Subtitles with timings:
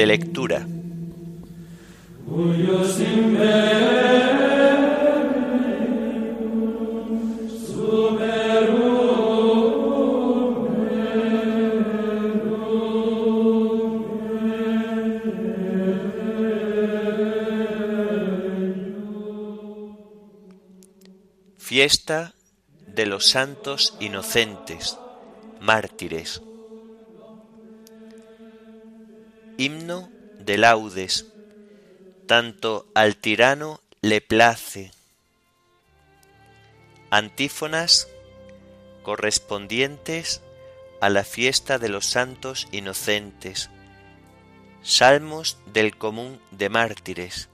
[0.00, 0.66] De lectura.
[21.58, 22.32] Fiesta
[22.86, 24.96] de los santos inocentes,
[25.60, 26.40] mártires.
[29.60, 31.26] Himno de laudes,
[32.24, 34.90] tanto al tirano le place.
[37.10, 38.08] Antífonas
[39.02, 40.40] correspondientes
[41.02, 43.68] a la fiesta de los santos inocentes.
[44.80, 47.50] Salmos del común de mártires.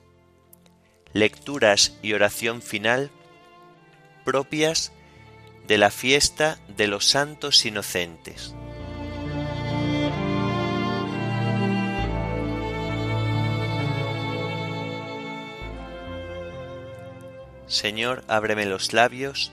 [1.13, 3.11] Lecturas y oración final
[4.25, 4.93] propias
[5.67, 8.55] de la fiesta de los santos inocentes.
[17.67, 19.53] Señor, ábreme los labios,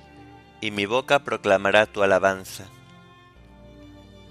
[0.61, 2.69] y mi boca proclamará tu alabanza.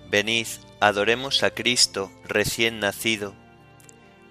[0.09, 0.47] Venid,
[0.81, 3.35] adoremos a Cristo recién nacido,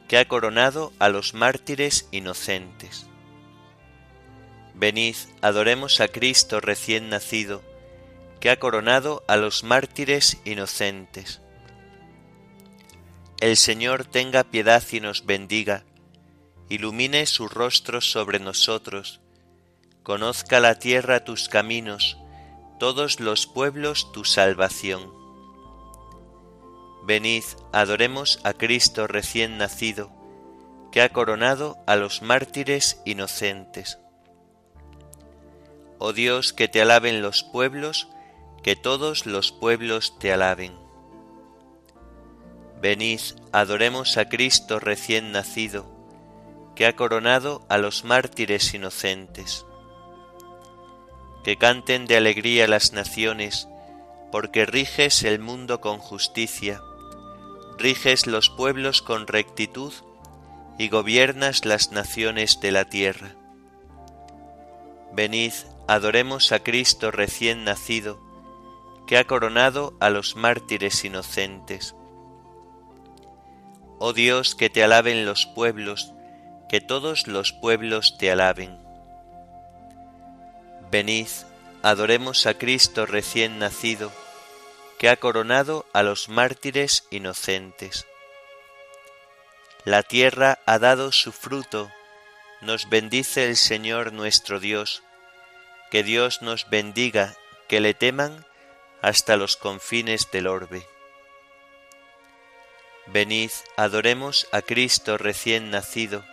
[0.07, 3.07] que ha coronado a los mártires inocentes.
[4.73, 7.61] Venid, adoremos a Cristo recién nacido,
[8.39, 11.39] que ha coronado a los mártires inocentes.
[13.39, 15.83] El Señor tenga piedad y nos bendiga,
[16.67, 19.20] ilumine su rostro sobre nosotros,
[20.03, 22.17] Conozca la tierra tus caminos,
[22.79, 25.13] todos los pueblos tu salvación.
[27.03, 30.11] Venid, adoremos a Cristo recién nacido,
[30.91, 33.99] que ha coronado a los mártires inocentes.
[35.99, 38.07] Oh Dios, que te alaben los pueblos,
[38.63, 40.73] que todos los pueblos te alaben.
[42.81, 45.85] Venid, adoremos a Cristo recién nacido,
[46.75, 49.63] que ha coronado a los mártires inocentes
[51.43, 53.67] que canten de alegría las naciones,
[54.31, 56.81] porque riges el mundo con justicia,
[57.77, 59.93] riges los pueblos con rectitud
[60.77, 63.35] y gobiernas las naciones de la tierra.
[65.13, 65.53] Venid,
[65.87, 68.19] adoremos a Cristo recién nacido,
[69.07, 71.95] que ha coronado a los mártires inocentes.
[73.99, 76.13] Oh Dios, que te alaben los pueblos,
[76.69, 78.80] que todos los pueblos te alaben.
[80.91, 81.29] Venid,
[81.83, 84.11] adoremos a Cristo recién nacido,
[84.99, 88.07] que ha coronado a los mártires inocentes.
[89.85, 91.89] La tierra ha dado su fruto,
[92.59, 95.01] nos bendice el Señor nuestro Dios,
[95.91, 97.37] que Dios nos bendiga,
[97.69, 98.45] que le teman
[99.01, 100.85] hasta los confines del orbe.
[103.07, 106.25] Venid, adoremos a Cristo recién nacido,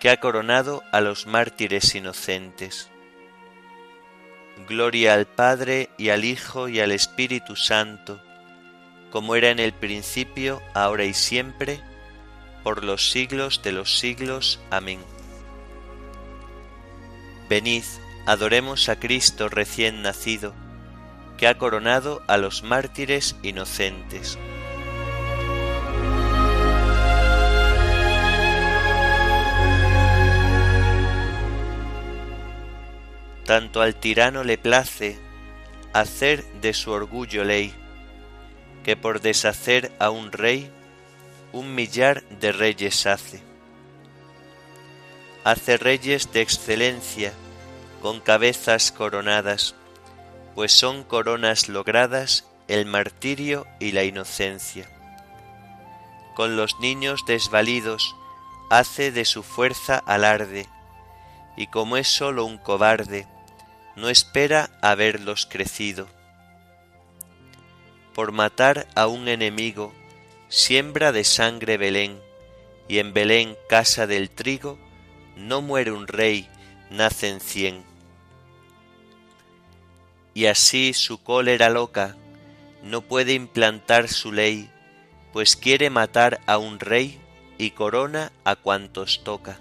[0.00, 2.90] que ha coronado a los mártires inocentes.
[4.66, 8.20] Gloria al Padre y al Hijo y al Espíritu Santo,
[9.10, 11.80] como era en el principio, ahora y siempre,
[12.62, 14.60] por los siglos de los siglos.
[14.70, 15.00] Amén.
[17.48, 17.84] Venid,
[18.26, 20.52] adoremos a Cristo recién nacido,
[21.38, 24.38] que ha coronado a los mártires inocentes.
[33.48, 35.18] Tanto al tirano le place
[35.94, 37.74] hacer de su orgullo ley,
[38.84, 40.70] que por deshacer a un rey,
[41.54, 43.42] un millar de reyes hace.
[45.44, 47.32] Hace reyes de excelencia,
[48.02, 49.74] con cabezas coronadas,
[50.54, 54.90] pues son coronas logradas el martirio y la inocencia.
[56.36, 58.14] Con los niños desvalidos
[58.68, 60.68] hace de su fuerza alarde,
[61.56, 63.26] y como es sólo un cobarde,
[63.98, 66.06] no espera haberlos crecido.
[68.14, 69.92] Por matar a un enemigo,
[70.48, 72.20] siembra de sangre Belén,
[72.86, 74.78] y en Belén, casa del trigo,
[75.36, 76.48] no muere un rey,
[76.90, 77.82] nacen cien.
[80.32, 82.16] Y así su cólera loca
[82.84, 84.70] no puede implantar su ley,
[85.32, 87.20] pues quiere matar a un rey
[87.58, 89.58] y corona a cuantos toca.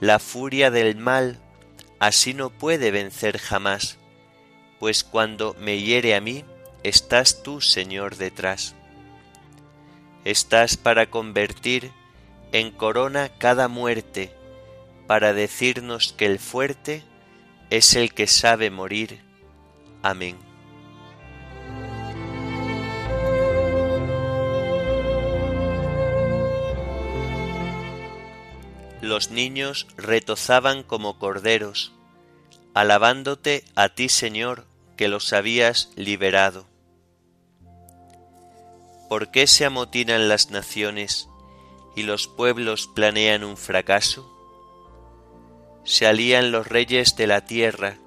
[0.00, 1.38] La furia del mal
[2.02, 3.96] así no puede vencer jamás,
[4.80, 6.44] pues cuando me hiere a mí,
[6.82, 8.74] estás tú, Señor, detrás.
[10.24, 11.92] Estás para convertir
[12.50, 14.34] en corona cada muerte,
[15.06, 17.04] para decirnos que el fuerte
[17.70, 19.20] es el que sabe morir.
[20.02, 20.36] Amén.
[29.02, 31.92] Los niños retozaban como corderos,
[32.72, 34.64] alabándote a ti, Señor,
[34.96, 36.66] que los habías liberado.
[39.08, 41.28] ¿Por qué se amotinan las naciones
[41.96, 44.28] y los pueblos planean un fracaso?
[45.84, 47.98] Se alían los reyes de la tierra,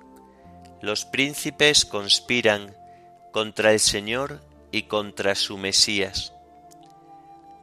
[0.81, 2.73] los príncipes conspiran
[3.33, 4.41] contra el Señor
[4.71, 6.34] y contra su Mesías.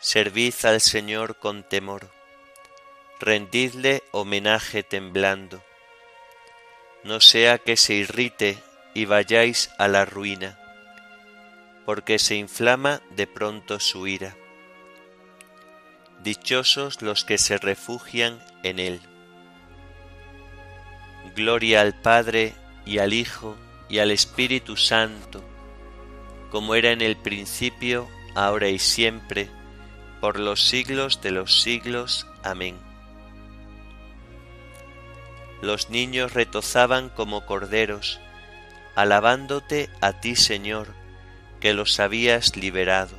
[0.00, 2.08] servid al Señor con temor,
[3.18, 5.62] rendidle homenaje temblando,
[7.02, 8.58] no sea que se irrite
[8.94, 10.56] y vayáis a la ruina,
[11.84, 14.36] porque se inflama de pronto su ira.
[16.22, 19.00] Dichosos los que se refugian en él.
[21.34, 22.54] Gloria al Padre
[22.86, 23.56] y al Hijo
[23.88, 25.42] y al Espíritu Santo,
[26.50, 29.48] como era en el principio, ahora y siempre,
[30.20, 32.26] por los siglos de los siglos.
[32.42, 32.76] Amén.
[35.60, 38.20] Los niños retozaban como corderos,
[38.94, 40.88] alabándote a ti, Señor,
[41.60, 43.16] que los habías liberado.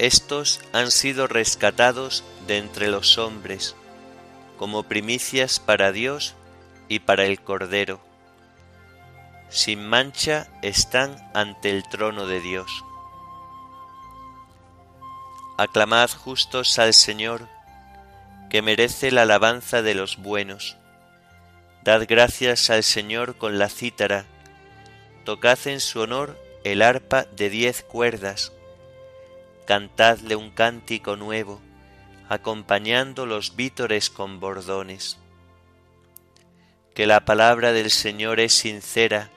[0.00, 3.76] Estos han sido rescatados de entre los hombres,
[4.60, 6.34] como primicias para Dios
[6.86, 7.98] y para el Cordero.
[9.48, 12.70] Sin mancha están ante el trono de Dios.
[15.56, 17.48] Aclamad justos al Señor,
[18.50, 20.76] que merece la alabanza de los buenos.
[21.82, 24.26] Dad gracias al Señor con la cítara,
[25.24, 28.52] tocad en su honor el arpa de diez cuerdas
[29.70, 31.60] cantadle un cántico nuevo,
[32.30, 35.18] acompañando los vítores con bordones.
[36.94, 39.30] Que la palabra del Señor es sincera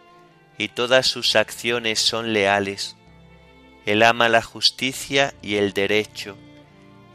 [0.57, 2.95] y todas sus acciones son leales.
[3.85, 6.37] Él ama la justicia y el derecho,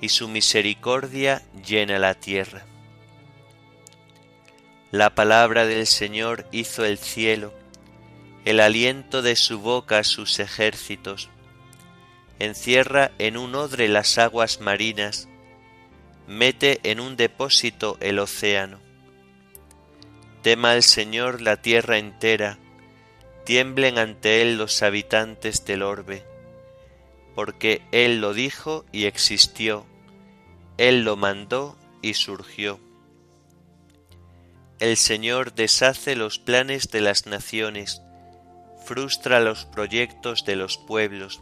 [0.02, 2.66] y su misericordia llena la tierra.
[4.90, 7.54] La palabra del Señor hizo el cielo,
[8.44, 11.30] el aliento de su boca sus ejércitos
[12.38, 15.27] encierra en un odre las aguas marinas,
[16.28, 18.78] mete en un depósito el océano.
[20.42, 22.58] Tema el Señor la tierra entera,
[23.44, 26.22] tiemblen ante Él los habitantes del orbe,
[27.34, 29.86] porque Él lo dijo y existió,
[30.76, 32.78] Él lo mandó y surgió.
[34.80, 38.02] El Señor deshace los planes de las naciones,
[38.84, 41.40] frustra los proyectos de los pueblos,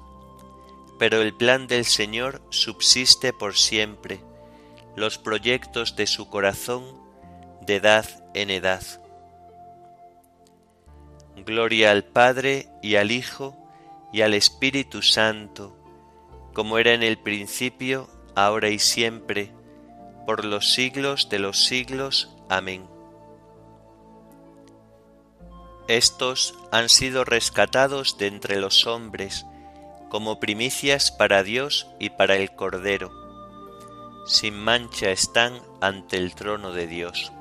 [1.00, 4.20] pero el plan del Señor subsiste por siempre,
[4.96, 6.82] los proyectos de su corazón
[7.60, 8.82] de edad en edad.
[11.44, 13.54] Gloria al Padre y al Hijo
[14.10, 15.76] y al Espíritu Santo,
[16.54, 19.52] como era en el principio, ahora y siempre,
[20.26, 22.34] por los siglos de los siglos.
[22.48, 22.88] Amén.
[25.88, 29.44] Estos han sido rescatados de entre los hombres,
[30.08, 33.25] como primicias para Dios y para el Cordero.
[34.26, 37.32] Sin mancha están ante el trono de Dios.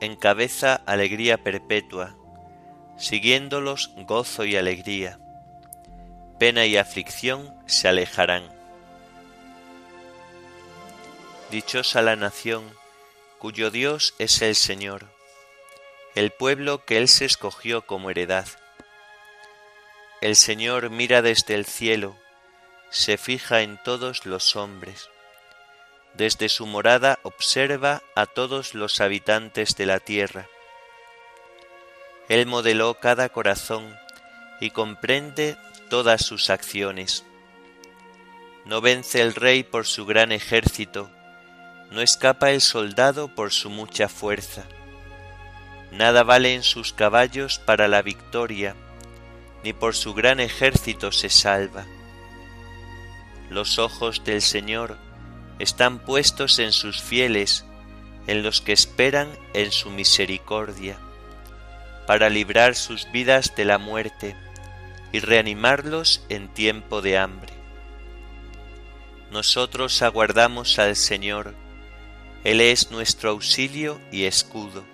[0.00, 2.14] Encabeza alegría perpetua,
[2.96, 5.18] siguiéndolos gozo y alegría.
[6.38, 8.54] Pena y aflicción se alejarán
[11.54, 12.64] Dichosa la nación
[13.38, 15.13] cuyo Dios es el Señor,
[16.14, 18.46] el pueblo que Él se escogió como heredad.
[20.20, 22.16] El Señor mira desde el cielo,
[22.90, 25.10] se fija en todos los hombres.
[26.14, 30.46] Desde su morada observa a todos los habitantes de la tierra.
[32.28, 33.98] Él modeló cada corazón
[34.60, 35.56] y comprende
[35.90, 37.24] todas sus acciones.
[38.64, 41.10] No vence el rey por su gran ejército,
[41.90, 44.64] no escapa el soldado por su mucha fuerza.
[45.94, 48.74] Nada valen sus caballos para la victoria,
[49.62, 51.86] ni por su gran ejército se salva.
[53.48, 54.98] Los ojos del Señor
[55.60, 57.64] están puestos en sus fieles,
[58.26, 60.98] en los que esperan en su misericordia,
[62.08, 64.34] para librar sus vidas de la muerte
[65.12, 67.52] y reanimarlos en tiempo de hambre.
[69.30, 71.54] Nosotros aguardamos al Señor,
[72.42, 74.93] Él es nuestro auxilio y escudo.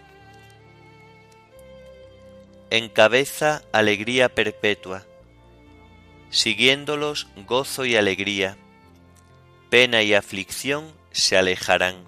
[2.71, 5.03] En cabeza alegría perpetua,
[6.29, 8.55] siguiéndolos gozo y alegría,
[9.69, 12.05] pena y aflicción se alejarán.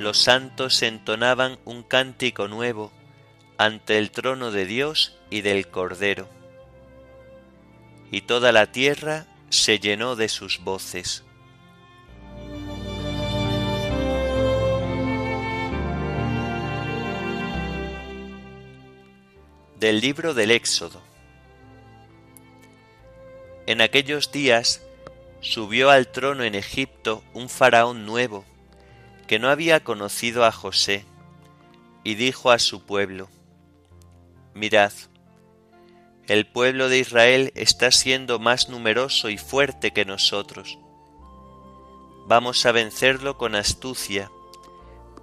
[0.00, 2.90] Los santos entonaban un cántico nuevo
[3.56, 6.28] ante el trono de Dios y del Cordero,
[8.10, 11.24] y toda la tierra se llenó de sus voces.
[19.78, 21.02] Del libro del Éxodo.
[23.66, 24.82] En aquellos días
[25.40, 28.44] subió al trono en Egipto un faraón nuevo,
[29.26, 31.04] que no había conocido a José,
[32.04, 33.28] y dijo a su pueblo,
[34.54, 34.92] Mirad,
[36.30, 40.78] el pueblo de Israel está siendo más numeroso y fuerte que nosotros.
[42.28, 44.30] Vamos a vencerlo con astucia,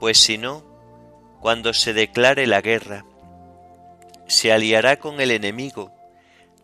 [0.02, 0.66] pues si no,
[1.40, 3.06] cuando se declare la guerra,
[4.28, 5.94] se aliará con el enemigo,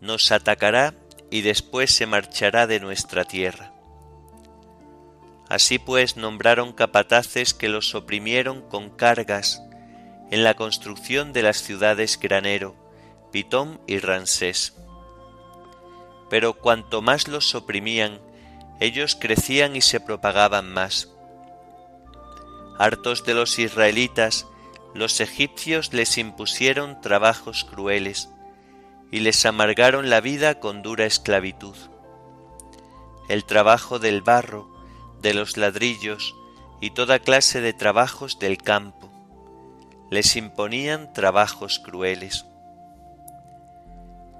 [0.02, 0.92] nos atacará
[1.30, 3.72] y después se marchará de nuestra tierra.
[5.48, 9.62] Así pues nombraron capataces que los oprimieron con cargas
[10.30, 12.83] en la construcción de las ciudades Granero,
[13.34, 14.76] Pitón y Ransés.
[16.30, 18.20] Pero cuanto más los oprimían,
[18.78, 21.08] ellos crecían y se propagaban más.
[22.78, 24.46] Hartos de los israelitas,
[24.94, 28.28] los egipcios les impusieron trabajos crueles
[29.10, 31.74] y les amargaron la vida con dura esclavitud.
[33.28, 34.72] El trabajo del barro,
[35.22, 36.36] de los ladrillos
[36.80, 39.10] y toda clase de trabajos del campo,
[40.08, 42.46] les imponían trabajos crueles.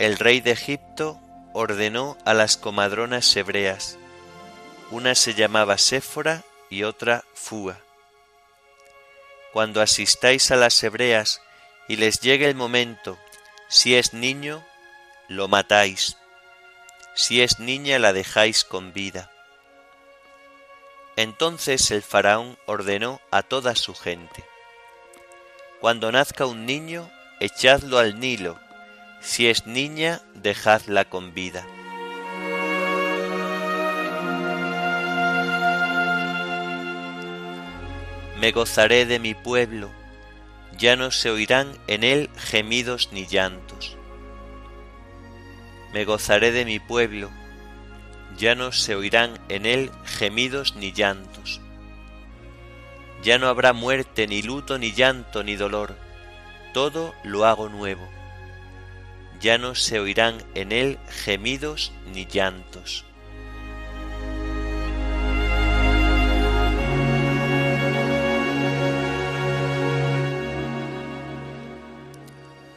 [0.04, 1.18] El rey de Egipto
[1.54, 3.96] ordenó a las comadronas hebreas,
[4.90, 7.78] una se llamaba Séfora y otra Fua.
[9.54, 11.40] Cuando asistáis a las hebreas
[11.88, 13.18] y les llegue el momento,
[13.70, 14.62] si es niño,
[15.28, 16.18] lo matáis,
[17.14, 19.30] si es niña la dejáis con vida.
[21.16, 24.44] Entonces el faraón ordenó a toda su gente,
[25.80, 28.60] cuando nazca un niño, echadlo al Nilo,
[29.24, 31.66] si es niña, dejadla con vida.
[38.38, 39.90] Me gozaré de mi pueblo,
[40.78, 43.96] ya no se oirán en él gemidos ni llantos.
[45.92, 47.30] Me gozaré de mi pueblo,
[48.36, 51.60] ya no se oirán en él gemidos ni llantos
[53.24, 55.96] ya no habrá muerte, ni luto, ni llanto, ni dolor.
[56.74, 58.06] Todo lo hago nuevo.
[59.40, 63.04] Ya no se oirán en él gemidos ni llantos.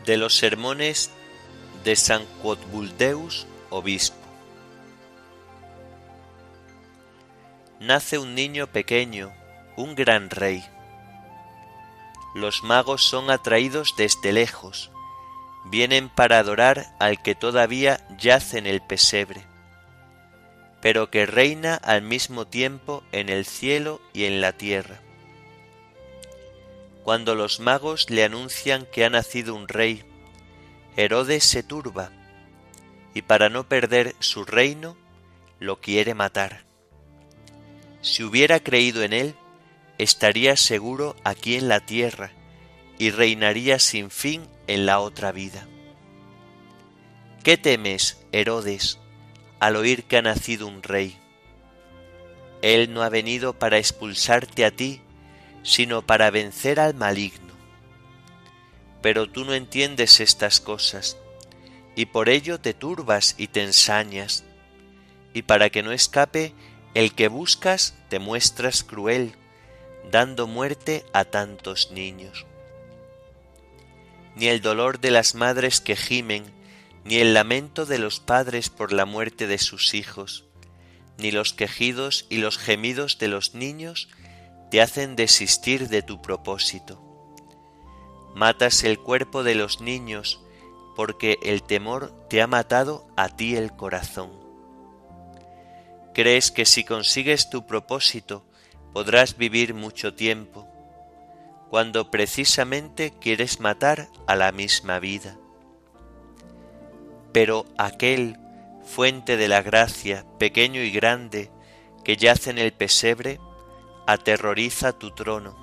[0.06, 1.12] De los sermones
[1.84, 4.16] de San Cuotbuldeus, obispo.
[7.80, 9.32] Nace un niño pequeño
[9.78, 10.66] un gran rey.
[12.34, 14.92] Los magos son atraídos desde lejos,
[15.70, 19.42] vienen para adorar al que todavía yace en el pesebre,
[20.82, 25.00] pero que reina al mismo tiempo en el cielo y en la tierra.
[27.04, 30.04] cuando los magos le anuncian que ha nacido un rey,
[30.98, 32.12] Herodes se turba
[33.14, 34.98] y para no perder su reino
[35.58, 36.66] lo quiere matar.
[38.02, 39.36] Si hubiera creído en él,
[39.98, 42.32] estaría seguro aquí en la tierra
[42.98, 45.68] y reinaría sin fin en la otra vida.
[47.44, 49.00] ¿Qué temes, Herodes,
[49.60, 51.18] al oír que ha nacido un rey?
[52.62, 55.02] Él no ha venido para expulsarte a ti,
[55.64, 57.54] sino para vencer al maligno.
[59.02, 61.18] Pero tú no entiendes estas cosas,
[61.96, 64.44] y por ello te turbas y te ensañas,
[65.34, 66.54] y para que no escape
[66.94, 69.36] el que buscas te muestras cruel,
[70.12, 72.46] dando muerte a tantos niños.
[74.38, 76.46] Ni el dolor de las madres que gimen,
[77.04, 80.46] ni el lamento de los padres por la muerte de sus hijos,
[81.18, 84.10] ni los quejidos y los gemidos de los niños
[84.70, 87.02] te hacen desistir de tu propósito.
[88.36, 90.40] Matas el cuerpo de los niños
[90.96, 94.30] porque el temor te ha matado a ti el corazón.
[96.14, 98.46] Crees que si consigues tu propósito
[98.94, 100.68] podrás vivir mucho tiempo,
[101.70, 105.38] cuando precisamente quieres matar a la misma vida.
[107.34, 108.38] Pero aquel,
[108.84, 111.52] fuente de la gracia, pequeño y grande,
[112.04, 113.40] que yace en el pesebre,
[114.06, 115.58] aterroriza tu trono,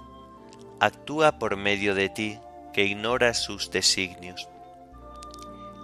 [0.79, 2.39] actúa por medio de ti,
[2.75, 4.49] que ignora sus designios,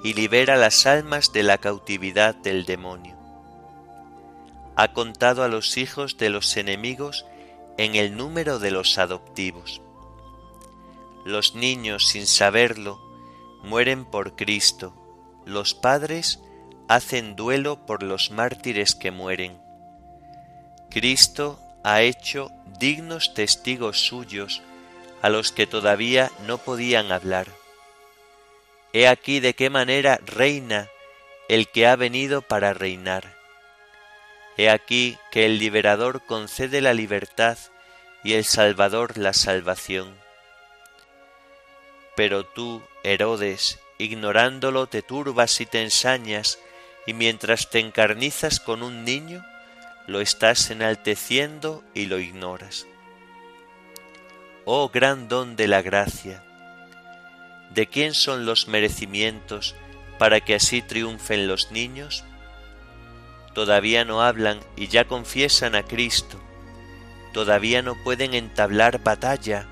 [0.04, 3.16] y libera las almas de la cautividad del demonio.
[4.76, 7.24] Ha contado a los hijos de los enemigos
[7.78, 9.80] en el número de los adoptivos.
[11.24, 13.00] Los niños, sin saberlo,
[13.62, 14.94] mueren por Cristo,
[15.44, 16.40] los padres
[16.88, 19.60] hacen duelo por los mártires que mueren.
[20.90, 24.62] Cristo ha hecho dignos testigos suyos
[25.22, 27.46] a los que todavía no podían hablar.
[28.92, 30.88] He aquí de qué manera reina
[31.48, 33.36] el que ha venido para reinar.
[34.56, 37.56] He aquí que el liberador concede la libertad
[38.24, 40.14] y el Salvador la salvación.
[42.20, 46.58] Pero tú, Herodes, ignorándolo te turbas y te ensañas,
[47.06, 49.42] y mientras te encarnizas con un niño,
[50.06, 52.86] lo estás enalteciendo y lo ignoras.
[54.66, 56.44] Oh gran don de la gracia,
[57.72, 59.74] ¿de quién son los merecimientos
[60.18, 62.22] para que así triunfen los niños?
[63.54, 66.38] Todavía no hablan y ya confiesan a Cristo,
[67.32, 69.69] todavía no pueden entablar batalla,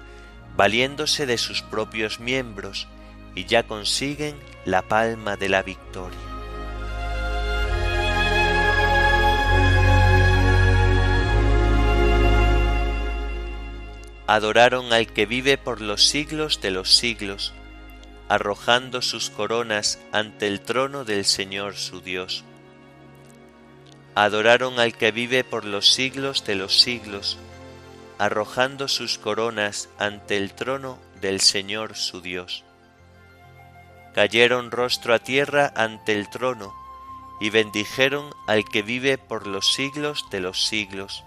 [0.59, 2.89] valiéndose de sus propios miembros,
[3.35, 4.35] y ya consiguen
[4.67, 6.19] la palma de la victoria.
[14.29, 17.55] adoraron al que vive por los siglos de los siglos,
[18.29, 22.45] arrojando sus coronas ante el trono del Señor su Dios.
[24.15, 27.39] Adoraron al que vive por los siglos de los siglos,
[28.19, 32.65] arrojando sus coronas ante el trono del Señor su Dios.
[34.15, 36.75] Cayeron rostro a tierra ante el trono
[37.41, 41.25] y bendijeron al que vive por los siglos de los siglos,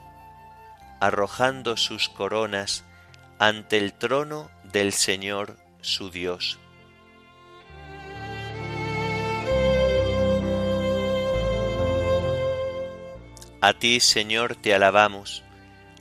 [1.00, 2.84] arrojando sus coronas
[3.40, 6.60] ante el trono del Señor su Dios.
[13.62, 15.44] A ti, Señor, te alabamos,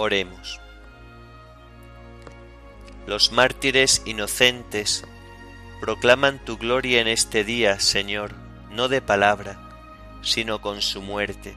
[0.00, 0.60] Oremos.
[3.08, 5.04] Los mártires inocentes
[5.80, 8.36] proclaman tu gloria en este día, Señor,
[8.70, 9.58] no de palabra,
[10.22, 11.56] sino con su muerte.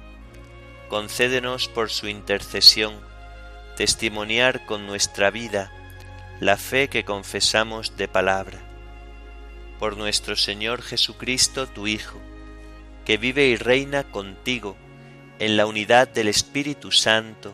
[0.89, 2.99] Concédenos por su intercesión
[3.77, 5.71] testimoniar con nuestra vida
[6.39, 8.59] la fe que confesamos de palabra.
[9.77, 12.17] Por nuestro Señor Jesucristo, tu Hijo,
[13.05, 14.75] que vive y reina contigo
[15.37, 17.53] en la unidad del Espíritu Santo,